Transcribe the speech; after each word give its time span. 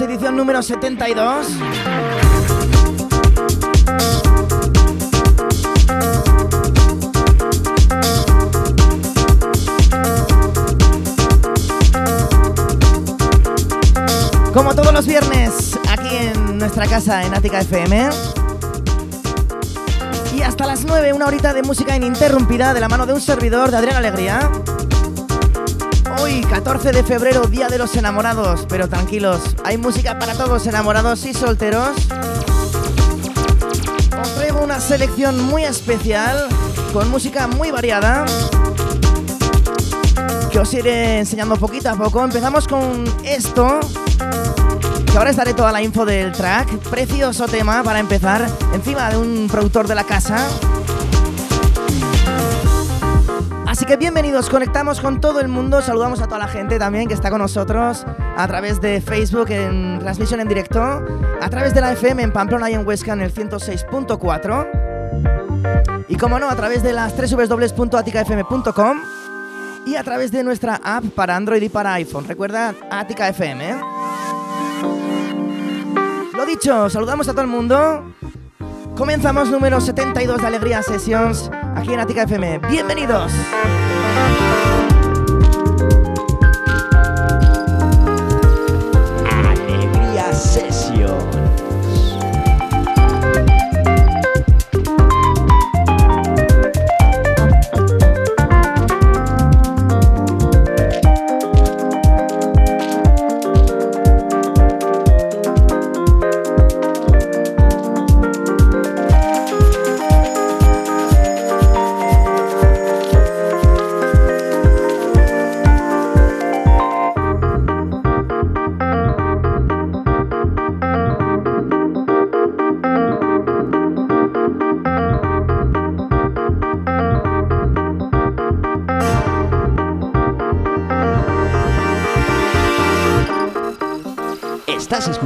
Edición 0.00 0.36
número 0.36 0.62
72. 0.62 1.46
Como 14.52 14.74
todos 14.74 14.92
los 14.92 15.06
viernes, 15.06 15.78
aquí 15.88 16.08
en 16.14 16.58
nuestra 16.58 16.86
casa 16.86 17.24
en 17.24 17.34
Ática 17.34 17.60
FM. 17.60 18.10
Y 20.34 20.42
hasta 20.42 20.66
las 20.66 20.84
9, 20.84 21.14
una 21.14 21.26
horita 21.26 21.54
de 21.54 21.62
música 21.62 21.96
ininterrumpida 21.96 22.74
de 22.74 22.80
la 22.80 22.88
mano 22.88 23.06
de 23.06 23.14
un 23.14 23.20
servidor 23.20 23.70
de 23.70 23.78
Adrián 23.78 23.96
Alegría. 23.96 24.50
Hoy, 26.20 26.42
14 26.42 26.92
de 26.92 27.02
febrero, 27.02 27.46
Día 27.46 27.68
de 27.68 27.78
los 27.78 27.96
Enamorados, 27.96 28.66
pero 28.68 28.88
tranquilos, 28.88 29.55
hay 29.66 29.78
música 29.78 30.16
para 30.16 30.32
todos 30.34 30.64
enamorados 30.68 31.26
y 31.26 31.34
solteros. 31.34 31.90
Os 34.22 34.34
traigo 34.36 34.60
una 34.62 34.78
selección 34.78 35.42
muy 35.42 35.64
especial, 35.64 36.46
con 36.92 37.10
música 37.10 37.48
muy 37.48 37.72
variada, 37.72 38.24
que 40.52 40.60
os 40.60 40.72
iré 40.72 41.18
enseñando 41.18 41.56
poquito 41.56 41.90
a 41.90 41.96
poco. 41.96 42.22
Empezamos 42.22 42.68
con 42.68 43.04
esto, 43.24 43.80
que 45.10 45.18
ahora 45.18 45.30
os 45.30 45.36
daré 45.36 45.52
toda 45.52 45.72
la 45.72 45.82
info 45.82 46.04
del 46.04 46.30
track. 46.30 46.68
Precioso 46.88 47.48
tema 47.48 47.82
para 47.82 47.98
empezar, 47.98 48.48
encima 48.72 49.10
de 49.10 49.16
un 49.16 49.48
productor 49.50 49.88
de 49.88 49.96
la 49.96 50.04
casa. 50.04 50.46
Que 53.86 53.96
bienvenidos, 53.96 54.50
conectamos 54.50 55.00
con 55.00 55.20
todo 55.20 55.38
el 55.38 55.46
mundo, 55.46 55.80
saludamos 55.80 56.20
a 56.20 56.26
toda 56.26 56.40
la 56.40 56.48
gente 56.48 56.76
también 56.76 57.06
que 57.06 57.14
está 57.14 57.30
con 57.30 57.40
nosotros 57.40 58.04
a 58.36 58.48
través 58.48 58.80
de 58.80 59.00
Facebook 59.00 59.48
en 59.50 60.00
transmisión 60.00 60.40
en 60.40 60.48
directo, 60.48 60.82
a 60.82 61.50
través 61.50 61.72
de 61.72 61.80
la 61.80 61.92
FM 61.92 62.24
en 62.24 62.32
Pamplona 62.32 62.68
y 62.68 62.74
en 62.74 62.84
Huesca 62.84 63.12
en 63.12 63.20
el 63.20 63.32
106.4 63.32 66.04
y 66.08 66.16
como 66.16 66.40
no, 66.40 66.50
a 66.50 66.56
través 66.56 66.82
de 66.82 66.92
las 66.92 67.14
www.aticafm.com 67.16 68.98
y 69.86 69.94
a 69.94 70.02
través 70.02 70.32
de 70.32 70.42
nuestra 70.42 70.80
app 70.82 71.04
para 71.14 71.36
Android 71.36 71.62
y 71.62 71.68
para 71.68 71.94
iPhone. 71.94 72.26
Recuerda 72.26 72.74
Atica 72.90 73.28
FM. 73.28 73.70
¿eh? 73.70 73.76
Lo 76.34 76.44
dicho, 76.44 76.90
saludamos 76.90 77.28
a 77.28 77.32
todo 77.32 77.42
el 77.42 77.48
mundo. 77.48 78.04
Comenzamos 78.96 79.48
número 79.48 79.80
72 79.80 80.40
de 80.40 80.46
Alegría 80.46 80.82
Sessions 80.82 81.52
aquí 81.76 81.92
en 81.92 82.00
Atica 82.00 82.22
FM. 82.22 82.58
Bienvenidos. 82.70 83.32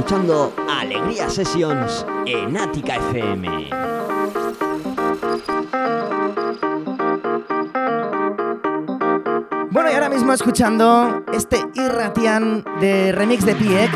Escuchando 0.01 0.51
Alegría 0.67 1.29
Sessions 1.29 2.07
en 2.25 2.57
Ática 2.57 2.95
FM. 2.95 3.69
Bueno, 9.69 9.91
y 9.91 9.93
ahora 9.93 10.09
mismo 10.09 10.33
escuchando 10.33 11.23
este 11.31 11.63
Irratian 11.75 12.65
de 12.79 13.11
remix 13.11 13.45
de 13.45 13.53
Piek. 13.53 13.91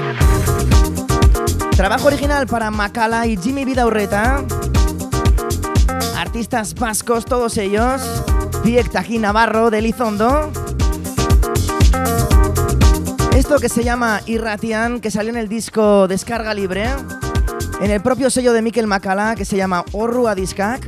Trabajo 1.75 2.05
original 2.05 2.45
para 2.45 2.69
Macala 2.69 3.25
y 3.25 3.35
Jimmy 3.35 3.65
Vidaurreta. 3.65 4.45
Artistas 6.15 6.75
vascos, 6.75 7.25
todos 7.25 7.57
ellos. 7.57 8.23
Piek 8.63 8.91
Tají 8.91 9.17
Navarro 9.17 9.71
de 9.71 9.81
Lizondo. 9.81 10.51
Esto 13.35 13.59
que 13.59 13.67
se 13.67 13.83
llama 13.83 14.21
Irratian, 14.27 15.01
que 15.01 15.11
salió 15.11 15.29
en 15.29 15.35
el 15.35 15.49
disco 15.49 16.07
Descarga 16.07 16.53
Libre, 16.53 16.87
en 17.81 17.91
el 17.91 18.01
propio 18.01 18.29
sello 18.29 18.53
de 18.53 18.61
Mikel 18.61 18.87
Macala, 18.87 19.35
que 19.35 19.43
se 19.43 19.57
llama 19.57 19.83
Orru 19.91 20.29
Adiskak. 20.29 20.87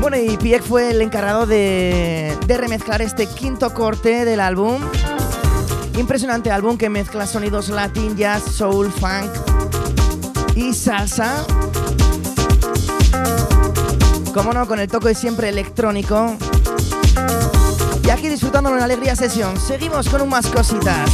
Bueno, 0.00 0.16
y 0.16 0.38
Piek 0.38 0.62
fue 0.62 0.92
el 0.92 1.02
encargado 1.02 1.46
de, 1.46 2.34
de 2.46 2.56
remezclar 2.56 3.02
este 3.02 3.26
quinto 3.26 3.74
corte 3.74 4.24
del 4.24 4.40
álbum. 4.40 4.80
Impresionante 5.98 6.50
álbum 6.50 6.78
que 6.78 6.88
mezcla 6.88 7.26
sonidos 7.26 7.68
latin, 7.68 8.16
jazz, 8.16 8.42
soul, 8.42 8.90
funk 8.90 9.30
y 10.56 10.72
salsa. 10.72 11.44
Como 14.32 14.52
no, 14.52 14.66
con 14.66 14.80
el 14.80 14.88
toque 14.88 15.14
siempre 15.14 15.50
electrónico. 15.50 16.36
Y 18.02 18.10
aquí 18.10 18.28
disfrutándolo 18.28 18.76
en 18.76 18.82
Alegría 18.82 19.14
Sesión. 19.14 19.58
Seguimos 19.60 20.08
con 20.08 20.22
un 20.22 20.30
más 20.30 20.46
cositas. 20.46 21.10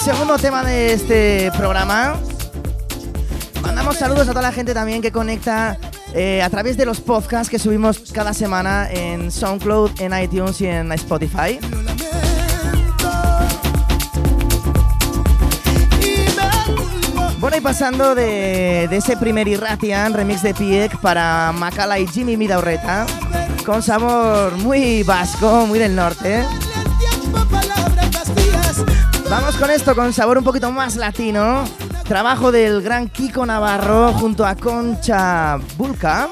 Segundo 0.00 0.38
tema 0.38 0.64
de 0.64 0.94
este 0.94 1.52
programa. 1.58 2.14
Mandamos 3.60 3.98
saludos 3.98 4.28
a 4.28 4.30
toda 4.30 4.42
la 4.42 4.52
gente 4.52 4.72
también 4.72 5.02
que 5.02 5.12
conecta 5.12 5.76
eh, 6.14 6.40
a 6.42 6.48
través 6.48 6.78
de 6.78 6.86
los 6.86 7.00
podcasts 7.00 7.50
que 7.50 7.58
subimos 7.58 8.10
cada 8.10 8.32
semana 8.32 8.88
en 8.90 9.30
SoundCloud, 9.30 10.00
en 10.00 10.18
iTunes 10.18 10.58
y 10.62 10.66
en 10.66 10.90
Spotify. 10.92 11.58
Bueno, 17.38 17.56
y 17.58 17.60
pasando 17.60 18.14
de, 18.14 18.84
ese 18.84 19.18
primer 19.18 19.48
Irratian 19.48 20.14
remix 20.14 20.42
de 20.42 20.54
Piek 20.54 20.98
para 21.00 21.52
Macala 21.52 21.98
y 21.98 22.06
Jimmy 22.06 22.38
Midaurreta, 22.38 23.06
con 23.66 23.82
sabor 23.82 24.56
muy 24.58 25.02
vasco, 25.02 25.66
muy 25.66 25.78
del 25.78 25.94
norte. 25.94 26.42
Vamos 29.30 29.56
con 29.56 29.70
esto, 29.70 29.94
con 29.94 30.12
sabor 30.12 30.38
un 30.38 30.44
poquito 30.44 30.72
más 30.72 30.96
latino. 30.96 31.62
Trabajo 32.08 32.50
del 32.50 32.82
gran 32.82 33.08
Kiko 33.08 33.46
Navarro 33.46 34.12
junto 34.12 34.44
a 34.44 34.56
Concha 34.56 35.56
Bulca. 35.78 36.28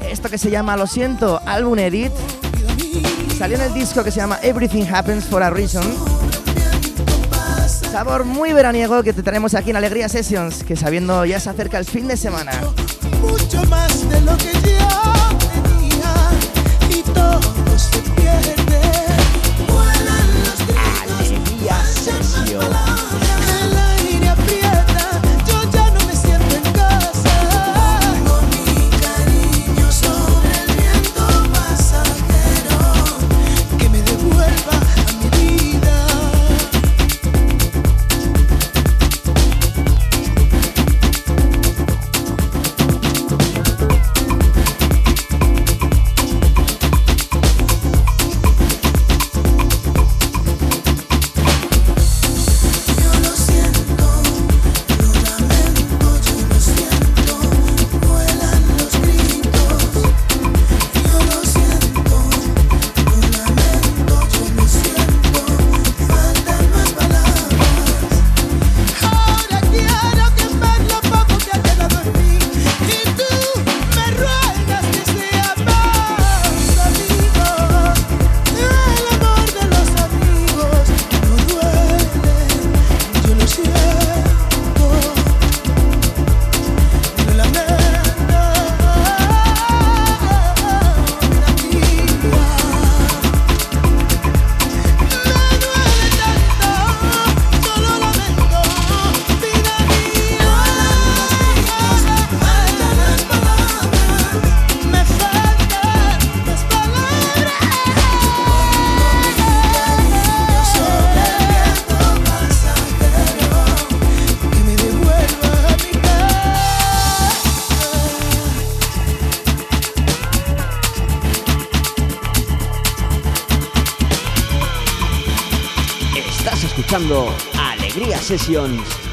Esto 0.00 0.28
que 0.28 0.36
se 0.36 0.50
llama 0.50 0.76
Lo 0.76 0.88
siento, 0.88 1.40
álbum 1.46 1.78
edit. 1.78 2.10
Salió 3.38 3.56
en 3.56 3.62
el 3.62 3.72
disco 3.72 4.02
que 4.02 4.10
se 4.10 4.16
llama 4.16 4.40
Everything 4.42 4.84
Happens 4.92 5.26
for 5.26 5.44
a 5.44 5.50
Reason. 5.50 5.84
Sabor 7.92 8.24
muy 8.24 8.52
veraniego 8.52 9.04
que 9.04 9.12
te 9.12 9.22
traemos 9.22 9.54
aquí 9.54 9.70
en 9.70 9.76
Alegría 9.76 10.08
Sessions, 10.08 10.64
que 10.64 10.74
sabiendo 10.74 11.24
ya 11.24 11.38
se 11.38 11.50
acerca 11.50 11.78
el 11.78 11.84
fin 11.84 12.08
de 12.08 12.16
semana. 12.16 12.50
Mucho 13.22 13.62
más 13.66 14.10
de 14.10 14.20
lo 14.22 14.36
que 14.38 14.56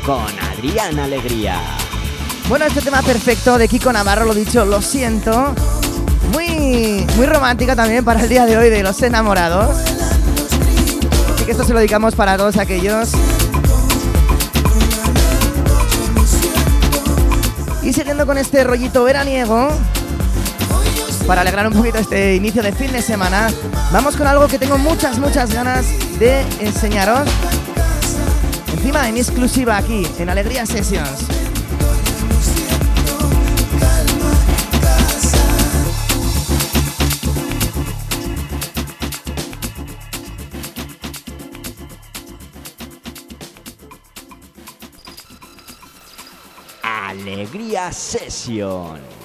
Con 0.06 0.28
Adrián 0.52 1.00
Alegría. 1.00 1.60
Bueno, 2.48 2.66
este 2.66 2.82
tema 2.82 3.02
perfecto 3.02 3.58
de 3.58 3.68
Kiko 3.68 3.92
Navarro, 3.92 4.25
lo 4.25 4.36
dicho, 4.36 4.63
lo 4.63 4.80
siento. 4.80 5.56
Muy, 6.32 7.04
muy 7.16 7.25
romántica 7.25 7.75
también 7.75 8.06
para 8.06 8.22
el 8.22 8.30
día 8.30 8.46
de 8.46 8.56
hoy 8.58 8.70
de 8.70 8.84
los 8.84 9.02
enamorados. 9.02 9.75
Así 11.34 11.46
que 11.46 11.52
esto 11.52 11.63
se 11.63 11.74
lo 11.74 11.80
dedicamos 11.80 12.13
para 12.13 12.38
todos 12.38 12.58
aquellos. 12.58 13.10
Y 17.82 17.92
siguiendo 17.92 18.28
con 18.28 18.38
este 18.38 18.63
rollito 18.63 19.04
veraniego, 19.04 19.70
para 21.25 21.42
alegrar 21.42 21.66
un 21.66 21.74
poquito 21.74 21.98
este 21.98 22.36
inicio 22.36 22.62
de 22.62 22.72
fin 22.72 22.92
de 22.92 23.02
semana, 23.02 23.50
vamos 23.92 24.16
con 24.16 24.28
algo 24.28 24.48
que 24.48 24.60
tengo 24.60 24.78
muchas, 24.78 25.18
muchas 25.18 25.52
ganas 25.52 25.88
de 26.20 26.42
enseñaros 26.60 27.28
encima 28.84 29.08
en 29.08 29.16
exclusiva 29.16 29.78
aquí 29.78 30.06
en 30.20 30.30
Alegría 30.30 30.66
Sessions. 30.66 31.25
Alegría 46.84 47.90
Sessions. 47.94 49.23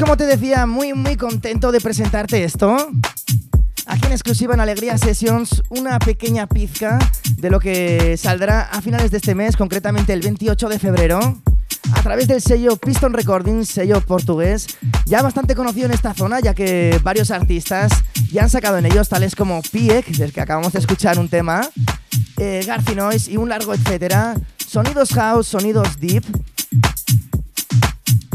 Como 0.00 0.16
te 0.16 0.24
decía, 0.24 0.64
muy 0.64 0.94
muy 0.94 1.16
contento 1.16 1.70
de 1.72 1.80
presentarte 1.80 2.42
esto. 2.42 2.74
Aquí 3.86 4.06
en 4.06 4.12
exclusiva 4.12 4.54
en 4.54 4.60
Alegría 4.60 4.96
Sessions, 4.96 5.62
una 5.68 5.98
pequeña 5.98 6.46
pizca 6.46 6.98
de 7.36 7.50
lo 7.50 7.60
que 7.60 8.16
saldrá 8.16 8.62
a 8.62 8.80
finales 8.80 9.10
de 9.10 9.18
este 9.18 9.34
mes, 9.34 9.56
concretamente 9.56 10.14
el 10.14 10.22
28 10.22 10.68
de 10.70 10.78
febrero, 10.78 11.20
a 11.92 12.02
través 12.02 12.28
del 12.28 12.40
sello 12.40 12.76
Piston 12.76 13.12
Recordings, 13.12 13.68
sello 13.68 14.00
portugués, 14.00 14.68
ya 15.04 15.20
bastante 15.20 15.54
conocido 15.54 15.86
en 15.86 15.92
esta 15.92 16.14
zona, 16.14 16.40
ya 16.40 16.54
que 16.54 16.98
varios 17.02 17.30
artistas 17.30 17.92
ya 18.32 18.44
han 18.44 18.50
sacado 18.50 18.78
en 18.78 18.86
ellos, 18.86 19.08
tales 19.10 19.34
como 19.36 19.60
Piek, 19.60 20.06
del 20.06 20.32
que 20.32 20.40
acabamos 20.40 20.72
de 20.72 20.78
escuchar 20.78 21.18
un 21.18 21.28
tema, 21.28 21.68
eh, 22.38 22.66
y 23.28 23.36
un 23.36 23.48
largo 23.50 23.74
etcétera, 23.74 24.34
sonidos 24.66 25.10
house, 25.10 25.48
sonidos 25.48 26.00
deep. 26.00 26.24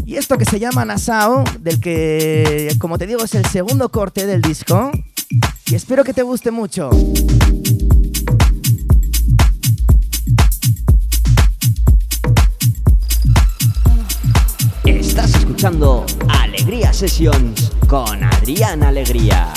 Y 0.06 0.18
esto 0.18 0.38
que 0.38 0.46
se 0.46 0.60
llama 0.60 0.86
Nassau, 0.86 1.44
del 1.60 1.80
que, 1.80 2.76
como 2.78 3.00
te 3.00 3.08
digo, 3.08 3.24
es 3.24 3.34
el 3.34 3.44
segundo 3.48 3.90
corte 3.90 4.28
del 4.28 4.40
disco. 4.40 4.92
Y 5.66 5.74
espero 5.74 6.04
que 6.04 6.14
te 6.14 6.22
guste 6.22 6.52
mucho. 6.52 6.92
Estás 14.86 15.34
escuchando 15.34 16.06
Alegría 16.30 16.94
Sessions 16.94 17.72
con 17.88 18.24
Adrián 18.24 18.84
Alegría. 18.84 19.52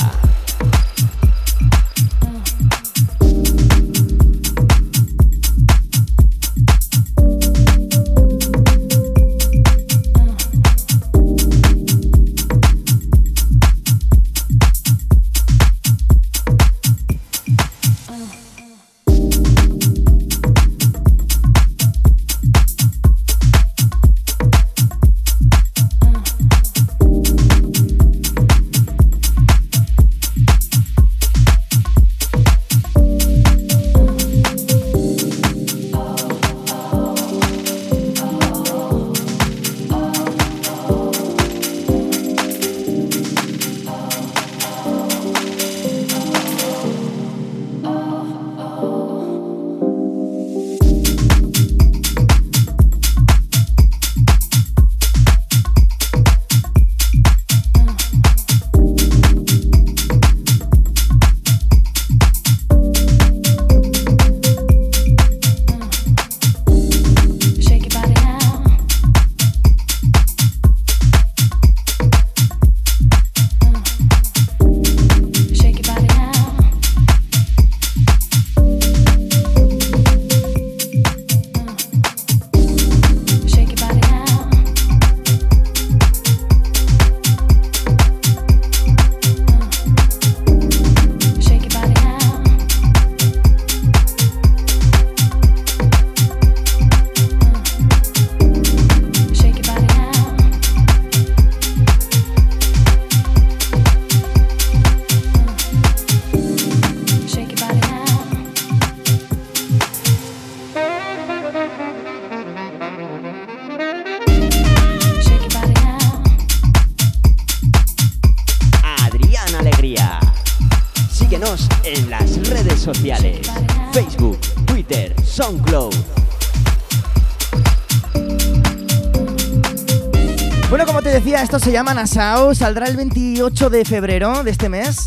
Bueno, 130.69 130.85
como 130.85 131.01
te 131.01 131.09
decía, 131.09 131.43
esto 131.43 131.59
se 131.59 131.73
llama 131.73 131.95
Nassau. 131.95 132.55
Saldrá 132.55 132.87
el 132.87 132.97
28 132.97 133.71
de 133.71 133.87
febrero 133.87 134.45
de 134.45 134.51
este 134.51 134.69
mes 134.69 135.07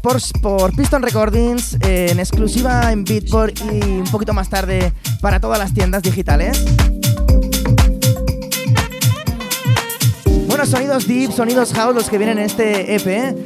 por, 0.00 0.18
por 0.40 0.76
Piston 0.76 1.02
Recordings, 1.02 1.74
eh, 1.80 2.08
en 2.10 2.20
exclusiva 2.20 2.92
en 2.92 3.02
Beatport 3.02 3.58
y 3.60 3.80
un 3.84 4.08
poquito 4.12 4.32
más 4.32 4.48
tarde 4.48 4.92
para 5.20 5.40
todas 5.40 5.58
las 5.58 5.74
tiendas 5.74 6.04
digitales. 6.04 6.64
Bueno, 10.46 10.66
sonidos 10.66 11.08
deep, 11.08 11.32
sonidos 11.32 11.72
house 11.72 11.96
los 11.96 12.08
que 12.08 12.18
vienen 12.18 12.38
en 12.38 12.44
este 12.44 12.94
EP. 12.94 13.36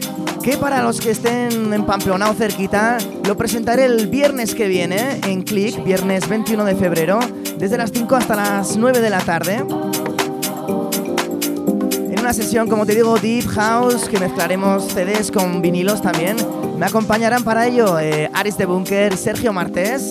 Que 0.43 0.57
para 0.57 0.83
los 0.83 1.01
que 1.01 1.11
estén 1.11 1.73
en 1.73 1.85
Pamplona 1.85 2.31
o 2.31 2.35
cerquita, 2.35 2.99
lo 3.27 3.37
presentaré 3.37 3.85
el 3.85 4.07
viernes 4.07 4.55
que 4.55 4.67
viene 4.67 5.21
en 5.27 5.43
Click, 5.43 5.85
viernes 5.85 6.29
21 6.29 6.65
de 6.65 6.75
febrero, 6.75 7.19
desde 7.59 7.77
las 7.77 7.91
5 7.93 8.17
hasta 8.17 8.37
las 8.37 8.77
9 8.77 9.01
de 9.01 9.11
la 9.11 9.21
tarde 9.21 9.65
una 12.29 12.35
sesión, 12.35 12.69
como 12.69 12.85
te 12.85 12.95
digo, 12.95 13.19
Deep 13.19 13.47
House, 13.49 14.07
que 14.07 14.19
mezclaremos 14.19 14.89
CDs 14.89 15.31
con 15.31 15.63
vinilos 15.63 16.03
también. 16.03 16.37
Me 16.77 16.85
acompañarán 16.85 17.43
para 17.43 17.67
ello 17.67 17.99
eh, 17.99 18.29
Aris 18.35 18.59
de 18.59 18.67
Bunker, 18.67 19.17
Sergio 19.17 19.51
Martés. 19.55 20.09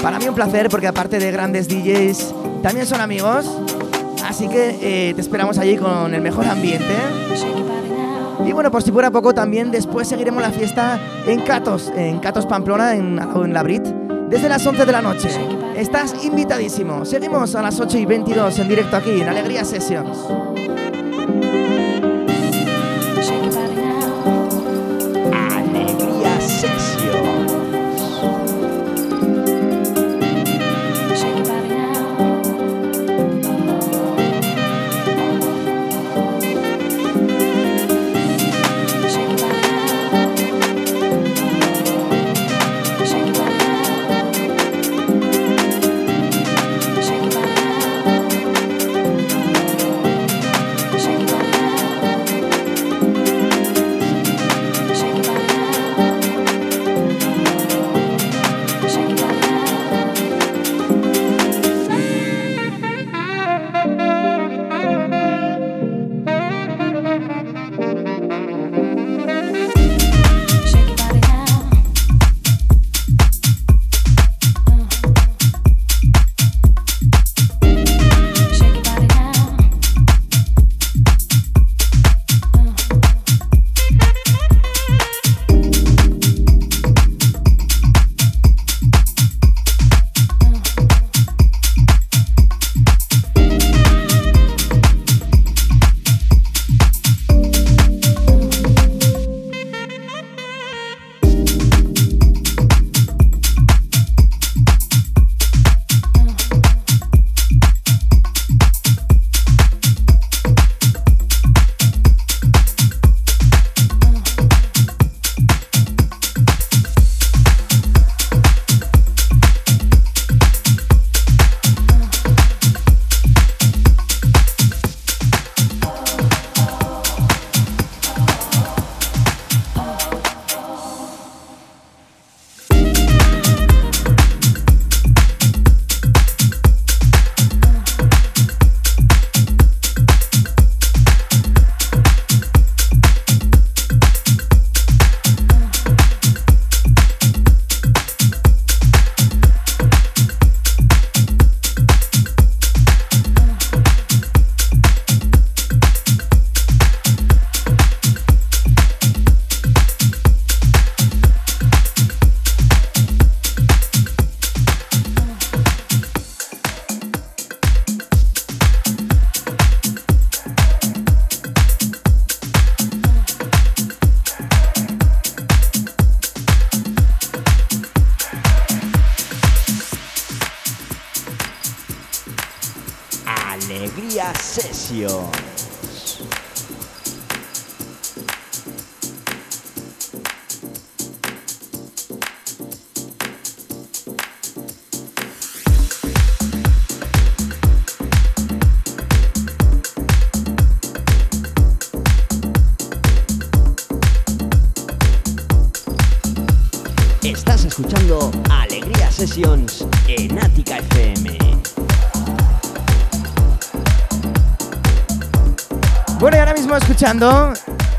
Para 0.00 0.18
mí 0.18 0.26
un 0.26 0.34
placer 0.34 0.70
porque 0.70 0.86
aparte 0.86 1.18
de 1.18 1.30
grandes 1.30 1.68
DJs, 1.68 2.34
también 2.62 2.86
son 2.86 3.02
amigos. 3.02 3.44
Así 4.24 4.48
que 4.48 4.78
eh, 4.80 5.12
te 5.14 5.20
esperamos 5.20 5.58
allí 5.58 5.76
con 5.76 6.14
el 6.14 6.22
mejor 6.22 6.46
ambiente. 6.46 6.94
Y 8.44 8.52
bueno, 8.52 8.70
por 8.70 8.82
si 8.82 8.92
fuera 8.92 9.10
poco, 9.10 9.32
también 9.32 9.70
después 9.70 10.08
seguiremos 10.08 10.42
la 10.42 10.50
fiesta 10.50 11.00
en 11.26 11.40
Catos, 11.40 11.92
en 11.96 12.18
Catos 12.18 12.46
Pamplona, 12.46 12.94
en, 12.94 13.18
en 13.18 13.52
la 13.52 13.62
Brit, 13.62 13.82
desde 14.28 14.48
las 14.48 14.66
11 14.66 14.84
de 14.84 14.92
la 14.92 15.02
noche. 15.02 15.30
Estás 15.76 16.24
invitadísimo. 16.24 17.04
Seguimos 17.04 17.54
a 17.54 17.62
las 17.62 17.80
8 17.80 17.98
y 17.98 18.06
22 18.06 18.58
en 18.58 18.68
directo 18.68 18.96
aquí 18.96 19.20
en 19.20 19.28
Alegría 19.28 19.64
Sessions. 19.64 20.18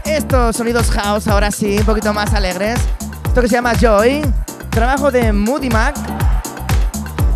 Estos 0.03 0.57
sonidos 0.57 0.91
house, 0.91 1.29
ahora 1.29 1.49
sí, 1.49 1.77
un 1.79 1.85
poquito 1.85 2.13
más 2.13 2.33
alegres. 2.33 2.77
Esto 3.25 3.39
que 3.41 3.47
se 3.47 3.55
llama 3.55 3.73
Joy, 3.73 4.21
trabajo 4.69 5.09
de 5.11 5.31
Moody 5.31 5.69
Mac, 5.69 5.95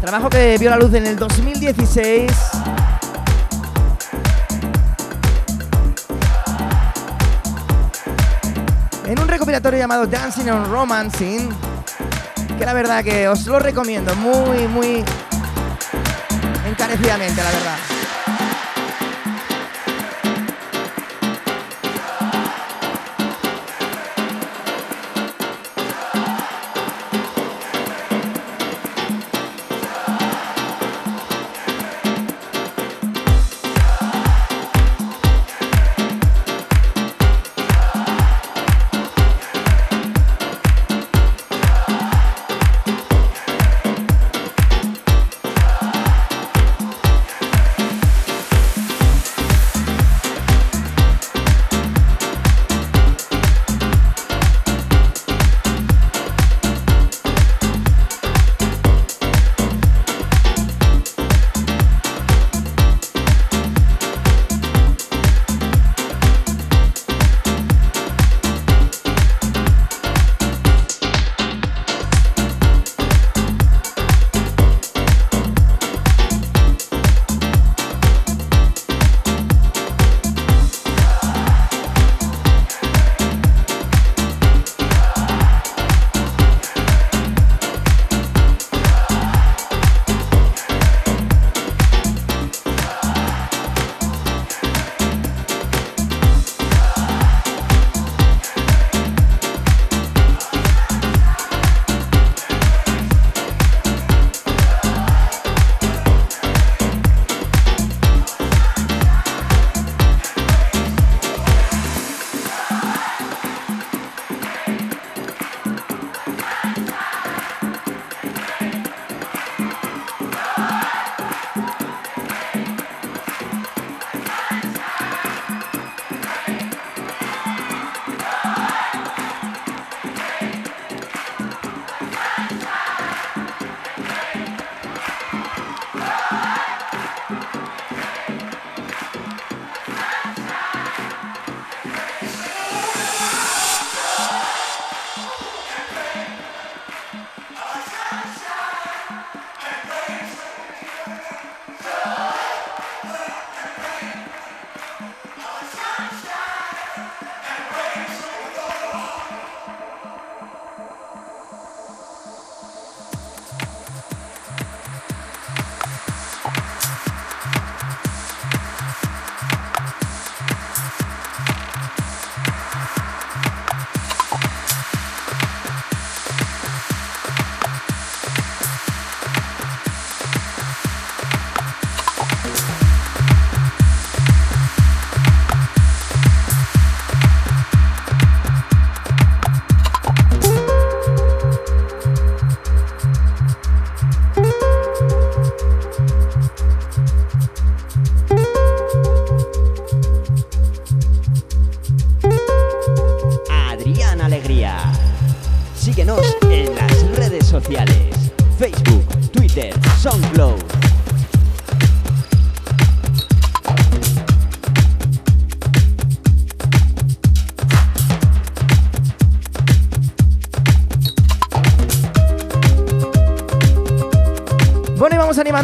trabajo 0.01 0.29
que 0.29 0.57
vio 0.57 0.69
la 0.69 0.75
luz 0.75 0.93
en 0.95 1.05
el 1.05 1.15
2016. 1.15 2.29
En 9.05 9.17
un 9.17 9.27
recopilatorio 9.29 9.79
llamado 9.79 10.05
Dancing 10.05 10.49
on 10.49 10.69
Romancing, 10.69 11.49
que 12.57 12.65
la 12.65 12.73
verdad 12.73 13.01
que 13.01 13.29
os 13.29 13.45
lo 13.45 13.60
recomiendo 13.60 14.13
muy, 14.17 14.67
muy 14.67 15.05
encarecidamente, 16.67 17.41
la 17.41 17.49
verdad. 17.49 17.90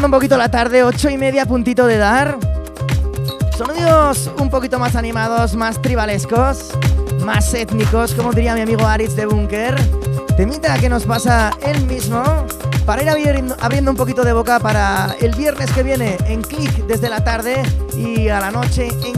Un 0.08 0.12
poquito 0.12 0.38
la 0.38 0.50
tarde, 0.50 0.84
ocho 0.84 1.10
y 1.10 1.17
media, 1.17 1.46
puntito 1.46 1.86
de 1.86 1.98
dar. 1.98 2.38
Sonidos 3.58 4.32
un 4.39 4.50
poquito 4.50 4.80
más 4.80 4.96
animados, 4.96 5.54
más 5.54 5.82
tribalescos, 5.82 6.70
más 7.26 7.54
étnicos, 7.54 8.13
como 8.13 8.32
diría 8.32 8.54
mi 8.56 8.62
amigo 8.62 8.88
Aritz 8.88 9.17
de 9.17 9.26
Bunker. 9.26 9.76
Temita 10.38 10.80
que 10.80 10.88
nos 10.88 11.04
pasa 11.04 11.52
él 11.62 11.86
mismo 11.88 12.24
para 12.86 13.04
ir 13.04 13.10
abriendo, 13.10 13.58
abriendo 13.60 13.91
un 13.91 13.98
poquito 13.98 14.24
de 14.24 14.32
boca 14.32 14.62
para 14.62 15.13
el 15.20 15.36
viernes 15.36 15.70
que 15.74 15.84
viene 15.84 16.15
en 16.28 16.41
Click 16.41 16.88
desde 16.88 17.10
la 17.10 17.22
tarde 17.22 17.62
y 17.98 18.30
a 18.30 18.39
la 18.39 18.50
noche 18.50 18.88
en 19.04 19.17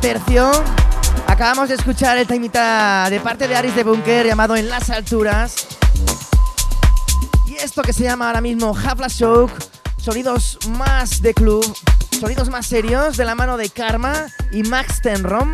tercio, 0.00 0.50
acabamos 1.26 1.68
de 1.68 1.74
escuchar 1.74 2.18
el 2.18 2.26
timita 2.26 3.08
de 3.10 3.20
parte 3.20 3.48
de 3.48 3.56
Aris 3.56 3.74
de 3.74 3.82
Bunker 3.82 4.26
llamado 4.26 4.54
En 4.56 4.68
las 4.68 4.90
alturas. 4.90 5.66
Y 7.46 7.54
esto 7.56 7.82
que 7.82 7.92
se 7.92 8.04
llama 8.04 8.28
ahora 8.28 8.40
mismo 8.40 8.76
Havla 8.76 9.08
Show, 9.08 9.50
sonidos 9.96 10.58
más 10.70 11.20
de 11.22 11.34
club, 11.34 11.64
sonidos 12.20 12.48
más 12.48 12.66
serios 12.66 13.16
de 13.16 13.24
la 13.24 13.34
mano 13.34 13.56
de 13.56 13.68
Karma 13.70 14.26
y 14.52 14.62
Max 14.62 15.00
Tenrom. 15.02 15.52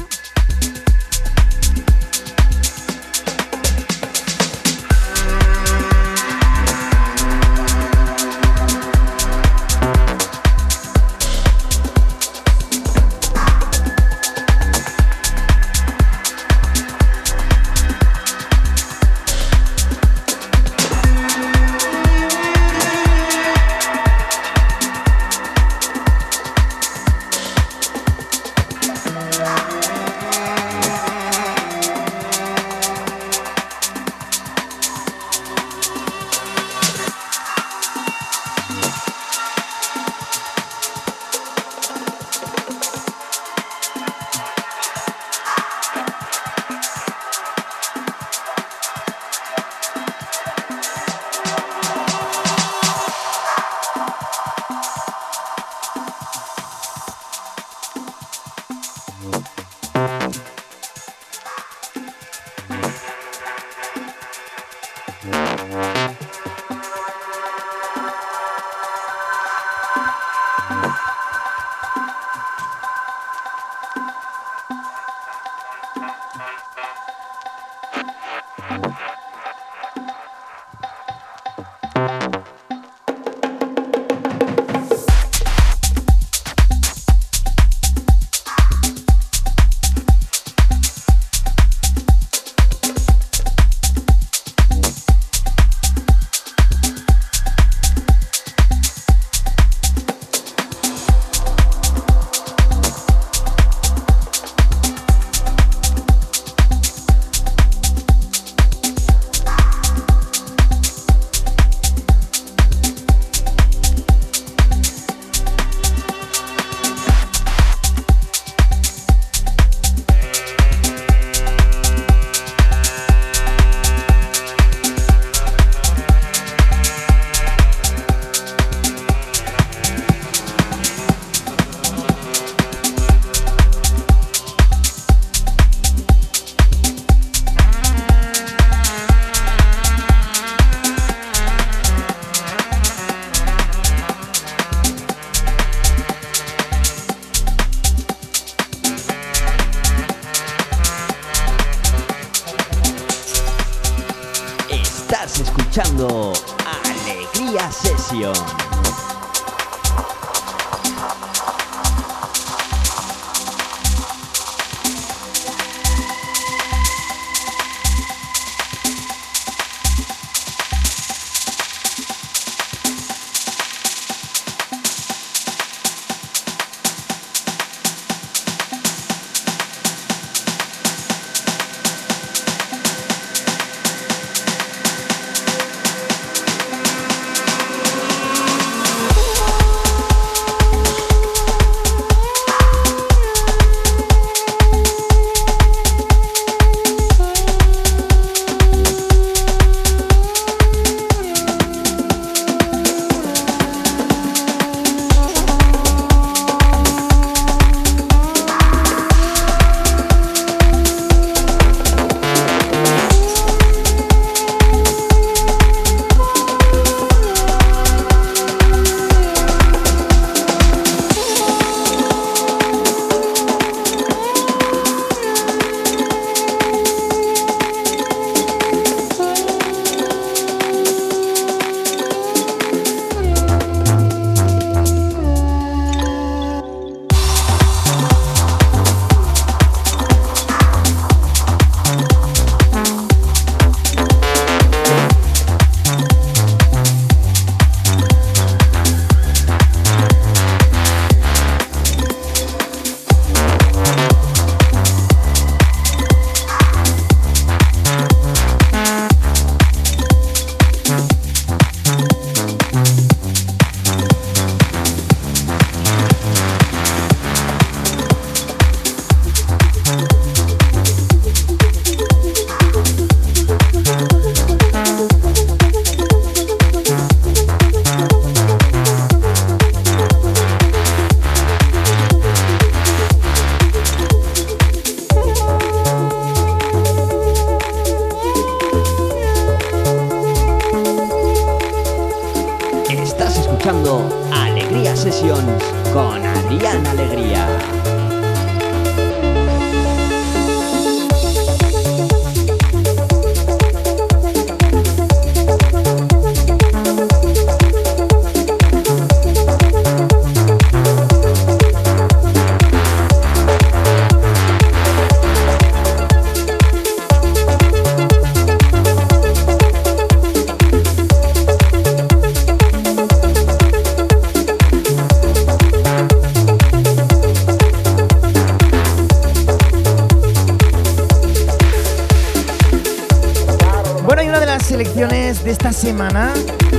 Semana, 335.84 336.32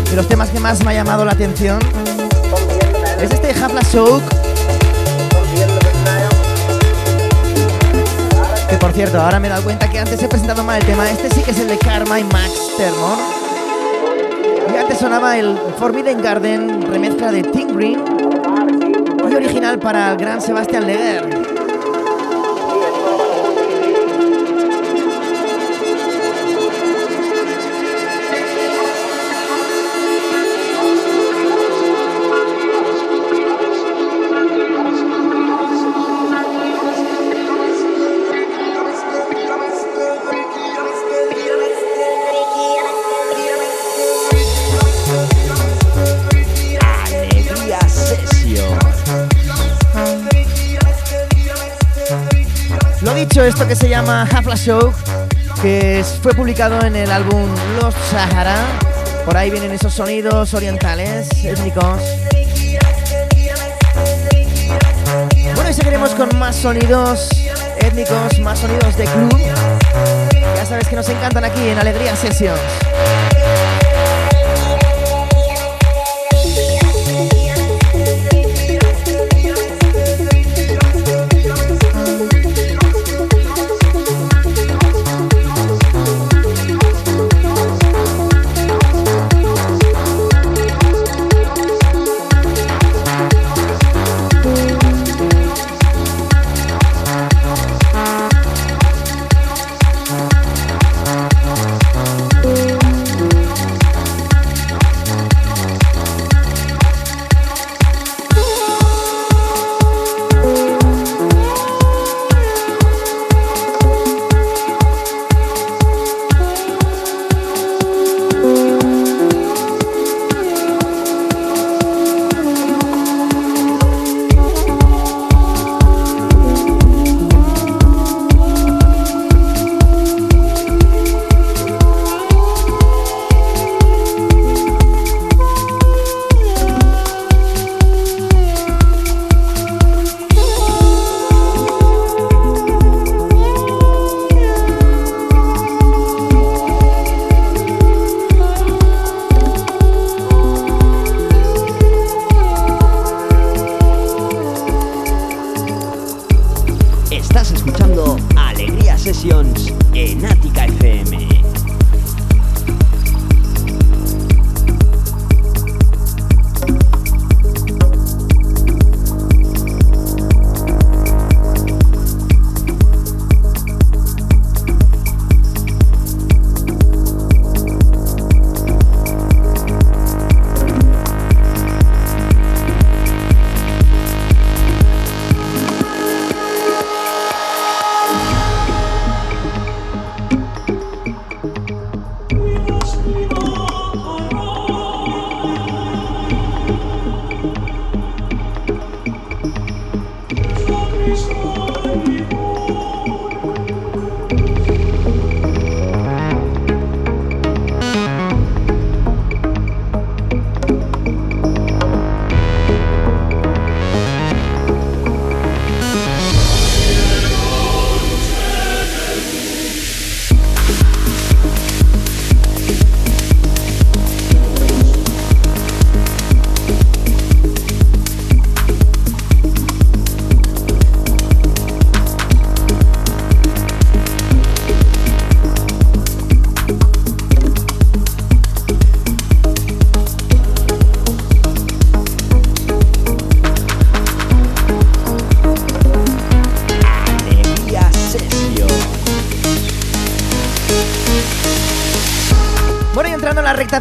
de 0.09 0.15
los 0.15 0.27
temas 0.27 0.49
que 0.49 0.59
más 0.59 0.83
me 0.83 0.91
ha 0.91 0.93
llamado 0.95 1.23
la 1.25 1.33
atención, 1.33 1.79
es 3.21 3.31
este 3.31 3.51
Hafla 3.51 3.83
Soak. 3.83 4.23
Que 8.67 8.77
por 8.77 8.91
cierto, 8.93 9.21
ahora 9.21 9.39
me 9.39 9.47
he 9.47 9.49
dado 9.51 9.63
cuenta 9.63 9.87
que 9.89 9.99
antes 9.99 10.21
he 10.23 10.27
presentado 10.27 10.63
mal 10.63 10.79
el 10.79 10.85
tema. 10.87 11.07
Este 11.07 11.29
sí 11.29 11.43
que 11.43 11.51
es 11.51 11.59
el 11.59 11.67
de 11.67 11.77
Karma 11.77 12.19
y 12.19 12.23
Max 12.23 12.51
Termor. 12.77 13.17
Y 14.73 14.77
antes 14.77 14.97
sonaba 14.97 15.37
el 15.37 15.55
Forbidden 15.77 16.21
Garden, 16.23 16.81
remezcla 16.89 17.31
de 17.31 17.43
Tim 17.43 17.75
Green 17.75 18.03
y 19.29 19.35
original 19.35 19.77
para 19.77 20.11
el 20.13 20.17
gran 20.17 20.41
Sebastián 20.41 20.87
Leger. 20.87 21.44
Llama 53.95 54.27
Half 54.29 54.55
Show, 54.57 54.93
que 55.61 56.03
fue 56.21 56.33
publicado 56.33 56.81
en 56.85 56.97
el 56.97 57.09
álbum 57.09 57.49
Los 57.79 57.93
Sahara. 58.11 58.57
Por 59.23 59.37
ahí 59.37 59.49
vienen 59.49 59.71
esos 59.71 59.93
sonidos 59.93 60.53
orientales, 60.53 61.29
étnicos. 61.45 62.01
Bueno, 65.55 65.69
y 65.69 65.73
seguiremos 65.73 66.09
con 66.09 66.37
más 66.37 66.57
sonidos 66.57 67.29
étnicos, 67.77 68.37
más 68.39 68.59
sonidos 68.59 68.97
de 68.97 69.05
club. 69.05 69.39
Ya 70.57 70.65
sabes 70.65 70.89
que 70.89 70.97
nos 70.97 71.07
encantan 71.07 71.45
aquí 71.45 71.65
en 71.69 71.79
Alegría 71.79 72.17
Sessions. 72.17 72.59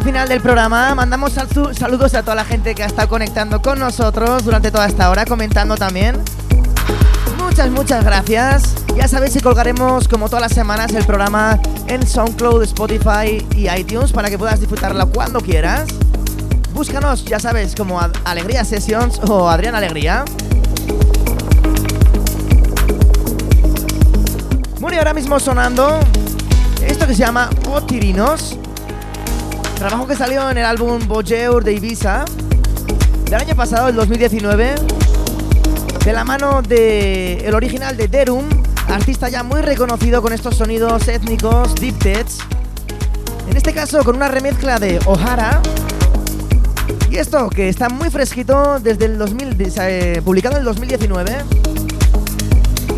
Final 0.05 0.29
del 0.29 0.39
programa. 0.39 0.93
Mandamos 0.93 1.33
saludos 1.33 2.13
a 2.13 2.21
toda 2.21 2.35
la 2.35 2.45
gente 2.45 2.75
que 2.75 2.83
ha 2.83 2.85
estado 2.85 3.09
conectando 3.09 3.59
con 3.59 3.79
nosotros 3.79 4.45
durante 4.45 4.69
toda 4.69 4.85
esta 4.85 5.09
hora, 5.09 5.25
comentando 5.25 5.77
también. 5.77 6.15
Muchas, 7.39 7.71
muchas 7.71 8.05
gracias. 8.05 8.75
Ya 8.95 9.07
sabéis 9.07 9.33
que 9.33 9.41
colgaremos 9.41 10.07
como 10.07 10.27
todas 10.29 10.43
las 10.43 10.51
semanas 10.51 10.93
el 10.93 11.03
programa 11.05 11.59
en 11.87 12.05
SoundCloud, 12.05 12.61
Spotify 12.65 13.43
y 13.55 13.67
iTunes 13.67 14.11
para 14.11 14.29
que 14.29 14.37
puedas 14.37 14.59
disfrutarlo 14.59 15.09
cuando 15.09 15.41
quieras. 15.41 15.87
Búscanos, 16.75 17.25
ya 17.25 17.39
sabes, 17.39 17.73
como 17.73 17.99
Alegría 18.25 18.63
Sessions 18.63 19.19
o 19.27 19.49
Adrián 19.49 19.73
Alegría. 19.73 20.23
Bueno, 24.79 24.97
y 24.97 24.99
ahora 24.99 25.15
mismo 25.15 25.39
sonando 25.39 25.99
esto 26.85 27.07
que 27.07 27.15
se 27.15 27.21
llama 27.21 27.49
Otirinos 27.71 28.54
Trabajo 29.87 30.07
que 30.07 30.15
salió 30.15 30.49
en 30.49 30.57
el 30.57 30.65
álbum 30.65 30.99
Bojeur 31.07 31.63
de 31.63 31.73
Ibiza 31.73 32.25
del 33.25 33.35
año 33.35 33.55
pasado, 33.55 33.87
el 33.87 33.95
2019, 33.95 34.73
de 36.03 36.11
la 36.11 36.23
mano 36.23 36.63
del 36.63 37.45
el 37.45 37.53
original 37.53 37.95
de 37.95 38.07
Derum, 38.07 38.45
artista 38.87 39.29
ya 39.29 39.43
muy 39.43 39.61
reconocido 39.61 40.23
con 40.23 40.33
estos 40.33 40.55
sonidos 40.55 41.07
étnicos, 41.07 41.75
deep 41.75 41.99
tech. 41.99 42.25
En 43.47 43.55
este 43.55 43.73
caso 43.73 44.03
con 44.03 44.15
una 44.15 44.27
remezcla 44.27 44.79
de 44.79 44.97
O'Hara. 45.05 45.61
Y 47.11 47.17
esto 47.17 47.47
que 47.51 47.69
está 47.69 47.87
muy 47.87 48.09
fresquito 48.09 48.79
desde 48.79 49.05
el 49.05 49.19
2000, 49.19 49.55
eh, 49.81 50.19
publicado 50.25 50.55
en 50.55 50.61
el 50.61 50.65
2019. 50.65 51.31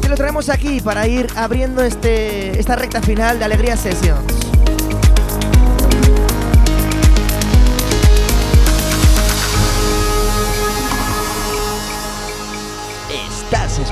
Y 0.05 0.07
lo 0.07 0.15
traemos 0.15 0.47
aquí 0.47 0.79
para 0.79 1.05
ir 1.05 1.27
abriendo 1.35 1.83
este, 1.83 2.57
esta 2.57 2.77
recta 2.77 3.01
final 3.01 3.39
de 3.39 3.43
Alegría 3.43 3.75
Sessions. 3.75 4.36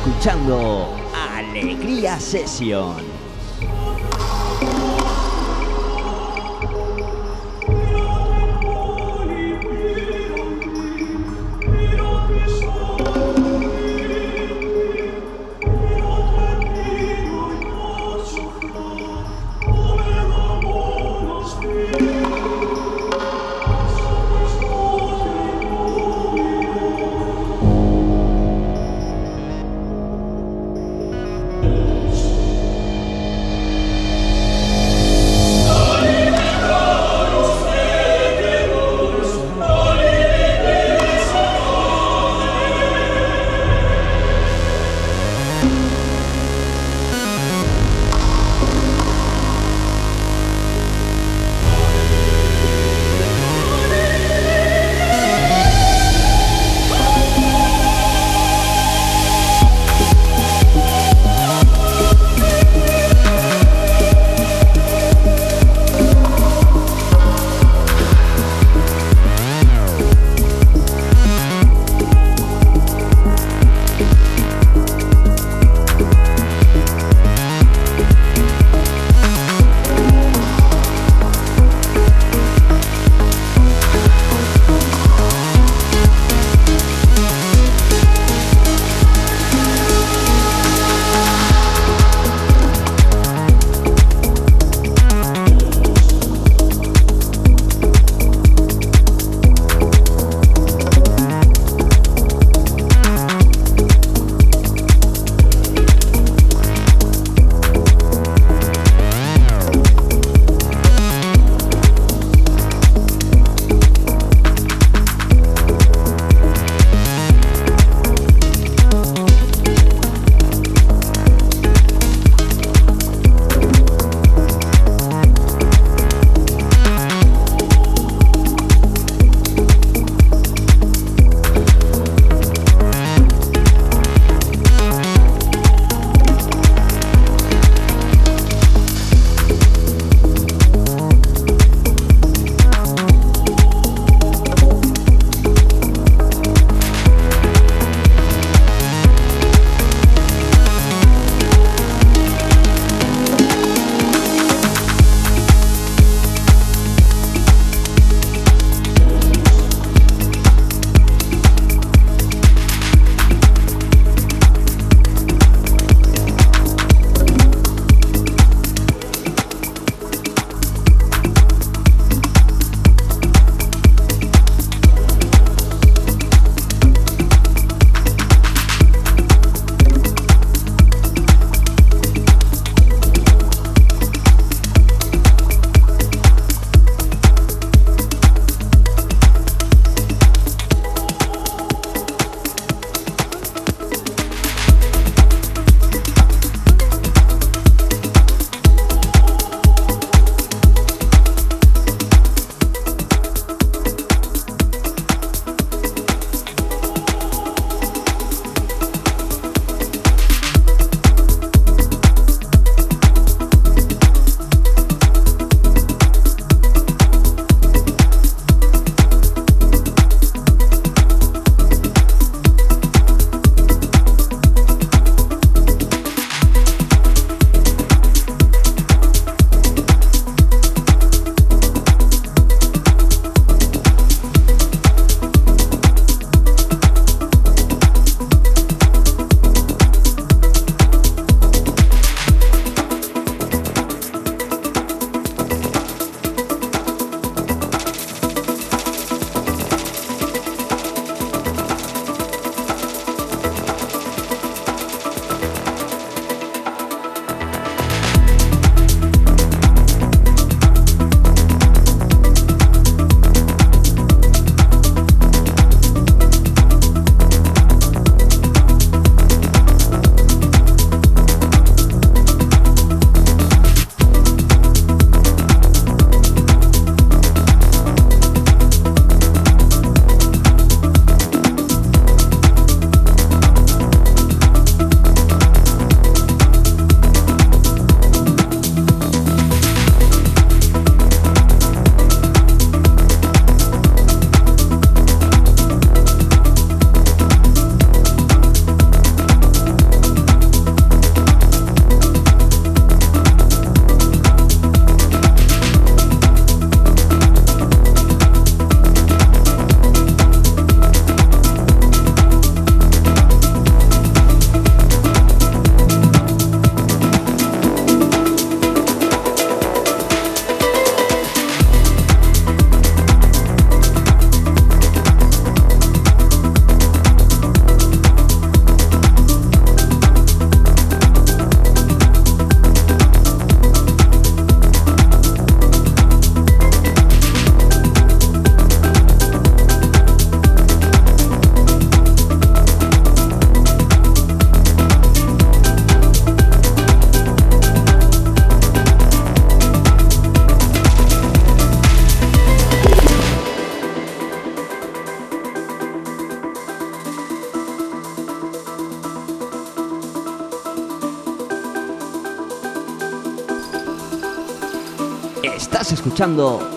Escuchando 0.06 0.88
Alegría 1.14 2.20
Session. 2.20 3.15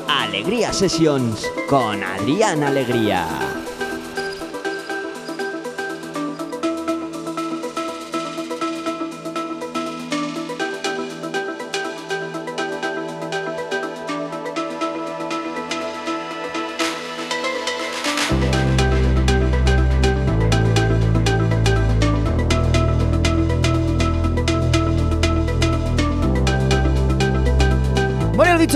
Alegría 0.09 0.75
Sessions 0.75 1.51
con 1.71 2.05
Adrián 2.05 2.63
Alegría. 2.63 3.48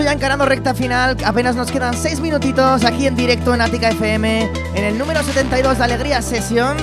Ya 0.01 0.13
encarando 0.13 0.47
recta 0.47 0.75
final, 0.75 1.19
apenas 1.23 1.55
nos 1.55 1.71
quedan 1.71 1.95
6 1.95 2.21
minutitos 2.21 2.83
aquí 2.85 3.07
en 3.07 3.15
directo 3.15 3.55
en 3.55 3.61
Ática 3.61 3.91
FM, 3.91 4.51
en 4.75 4.85
el 4.85 4.97
número 4.97 5.23
72 5.23 5.77
de 5.77 5.85
Alegría 5.85 6.23
Sessions. 6.23 6.83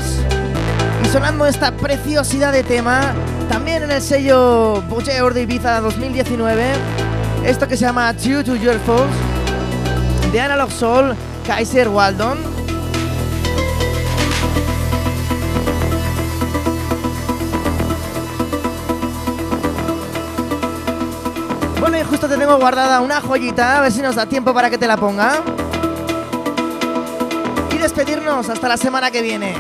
Y 1.04 1.08
sonando 1.08 1.48
esta 1.48 1.72
preciosidad 1.72 2.54
de 2.54 2.62
tema, 2.62 3.14
también 3.50 3.82
en 3.82 3.92
el 3.92 4.02
sello 4.04 4.84
Boucher 4.84 5.34
de 5.34 5.42
Ibiza 5.42 5.82
2019, 5.82 6.64
esto 7.46 7.68
que 7.68 7.76
se 7.76 7.86
llama 7.86 8.14
Due 8.14 8.44
to 8.44 8.56
Your 8.56 8.78
Falls, 8.86 9.12
de 10.32 10.40
Analog 10.40 10.72
Soul, 10.72 11.16
Kaiser 11.48 11.88
Waldon. 11.88 12.59
Justo 22.06 22.28
te 22.28 22.38
tengo 22.38 22.58
guardada 22.58 23.02
una 23.02 23.20
joyita, 23.20 23.80
a 23.80 23.82
ver 23.82 23.92
si 23.92 24.02
nos 24.02 24.16
da 24.16 24.26
tiempo 24.26 24.54
para 24.54 24.70
que 24.70 24.78
te 24.78 24.88
la 24.88 24.96
ponga. 24.96 25.42
Y 27.72 27.78
despedirnos 27.78 28.48
hasta 28.48 28.68
la 28.68 28.78
semana 28.78 29.10
que 29.10 29.22
viene. 29.22 29.56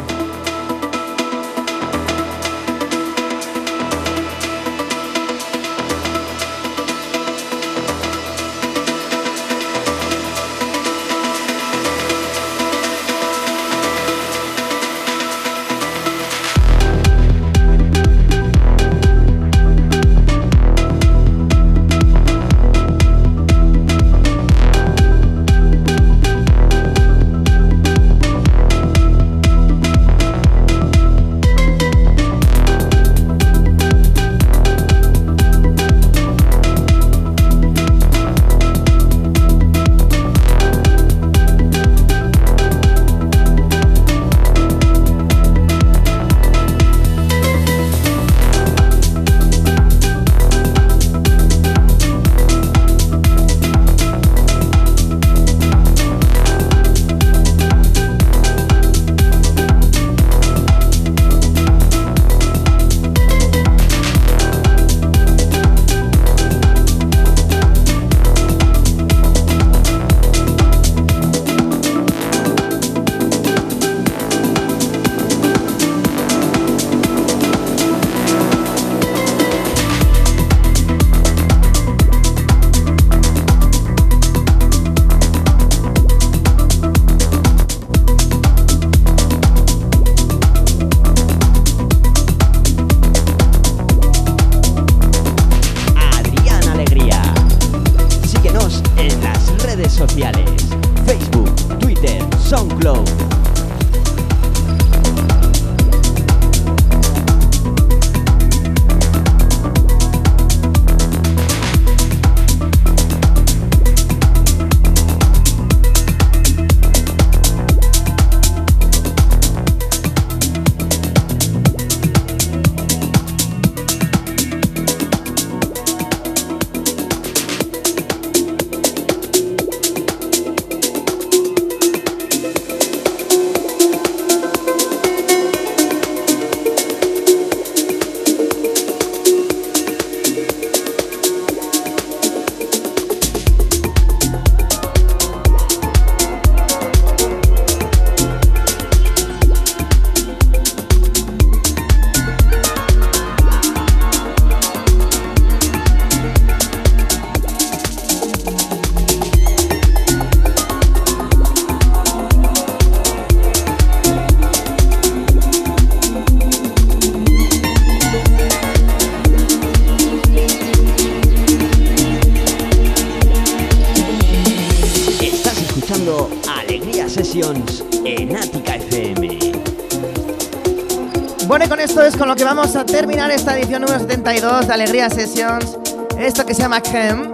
Vamos 182.17 182.75
a 182.75 182.85
terminar 182.85 183.29
esta 183.29 183.57
edición 183.57 183.81
número 183.81 183.99
72 183.99 184.67
de 184.67 184.73
Alegría 184.73 185.09
Sessions. 185.09 185.77
Esto 186.17 186.45
que 186.45 186.53
se 186.55 186.61
llama 186.61 186.81
Creme. 186.81 187.29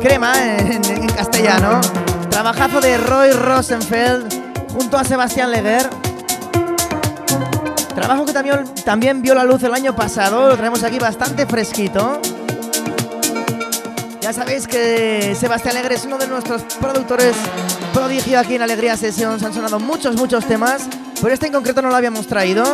Crema 0.00 0.32
en, 0.58 1.08
castellano. 1.08 1.80
Trabajazo 2.30 2.80
de 2.80 2.96
Roy 2.96 3.32
Rosenfeld 3.32 4.72
junto 4.72 4.96
a 4.96 5.04
Sebastián 5.04 5.50
Leguer. 5.50 5.88
Trabajo 7.94 8.24
que 8.24 8.32
también, 8.32 8.64
también 8.84 9.20
vio 9.20 9.34
la 9.34 9.44
luz 9.44 9.62
el 9.62 9.74
año 9.74 9.94
pasado. 9.94 10.48
Lo 10.48 10.56
tenemos 10.56 10.82
aquí 10.82 10.98
bastante 10.98 11.44
fresquito. 11.44 12.20
Ya 14.22 14.32
sabéis 14.32 14.66
que 14.66 15.36
Sebastián 15.38 15.74
Leguer 15.74 15.92
es 15.92 16.04
uno 16.04 16.16
de 16.18 16.26
nuestros 16.28 16.62
productores 16.80 17.34
prodigio 17.92 18.38
aquí 18.38 18.54
en 18.54 18.62
Alegría 18.62 18.96
Sessions. 18.96 19.42
Han 19.42 19.52
sonado 19.52 19.78
muchos, 19.78 20.16
muchos 20.16 20.46
temas. 20.46 20.88
Pero 21.20 21.34
este 21.34 21.46
en 21.46 21.52
concreto 21.52 21.82
no 21.82 21.90
lo 21.90 21.96
habíamos 21.96 22.26
traído. 22.26 22.64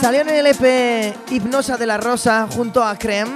Salió 0.00 0.22
en 0.22 0.30
el 0.30 0.46
EP 0.46 1.14
Hipnosa 1.30 1.76
de 1.76 1.86
la 1.86 1.98
Rosa 1.98 2.48
junto 2.50 2.82
a 2.82 2.96
Creme. 2.96 3.30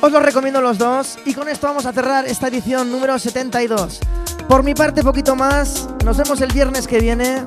Os 0.00 0.10
los 0.10 0.22
recomiendo 0.22 0.60
los 0.60 0.78
dos 0.78 1.18
y 1.24 1.34
con 1.34 1.48
esto 1.48 1.66
vamos 1.66 1.86
a 1.86 1.92
cerrar 1.92 2.26
esta 2.26 2.48
edición 2.48 2.90
número 2.90 3.18
72. 3.18 4.00
Por 4.48 4.62
mi 4.62 4.74
parte, 4.74 5.02
poquito 5.02 5.36
más. 5.36 5.88
Nos 6.04 6.16
vemos 6.16 6.40
el 6.40 6.52
viernes 6.52 6.86
que 6.86 6.98
viene 6.98 7.44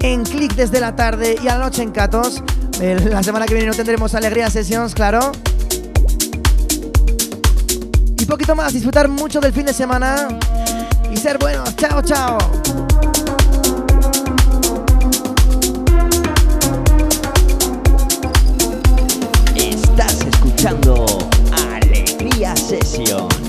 en 0.00 0.24
Click 0.24 0.54
desde 0.54 0.80
la 0.80 0.96
tarde 0.96 1.36
y 1.42 1.48
a 1.48 1.56
la 1.56 1.64
noche 1.64 1.82
en 1.82 1.92
Catos. 1.92 2.42
La 2.80 3.22
semana 3.22 3.46
que 3.46 3.54
viene 3.54 3.68
no 3.68 3.74
tendremos 3.76 4.14
Alegría 4.14 4.50
Sessions, 4.50 4.94
claro. 4.94 5.32
y 8.24 8.26
poquito 8.26 8.54
más. 8.54 8.72
Disfrutar 8.72 9.08
mucho 9.08 9.38
del 9.38 9.52
fin 9.52 9.66
de 9.66 9.74
semana 9.74 10.28
y 11.12 11.16
ser 11.16 11.38
buenos. 11.38 11.76
Chao, 11.76 12.02
chao. 12.02 12.38
Alegría 20.66 22.56
Sesión. 22.56 23.43